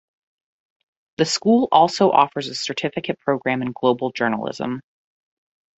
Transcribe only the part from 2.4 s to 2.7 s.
a